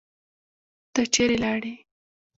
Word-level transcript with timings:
ته 0.93 1.01
چیرې 1.13 1.37
لاړې؟ 1.43 1.73